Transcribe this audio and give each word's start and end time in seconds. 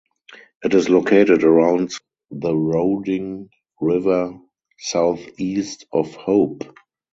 It 0.63 0.73
is 0.73 0.89
located 0.89 1.43
around 1.43 1.91
the 2.31 2.55
Roding 2.57 3.51
River 3.79 4.33
southeast 4.79 5.85
of 5.93 6.15
Hope. 6.15 6.63